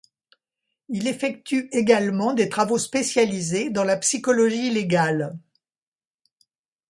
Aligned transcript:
Il 0.89 1.07
effectue 1.07 1.69
également 1.71 2.33
des 2.33 2.49
travaux 2.49 2.79
spécialisés 2.79 3.69
dans 3.69 3.83
la 3.83 3.97
psychologie 3.97 4.71
légale. 4.71 5.37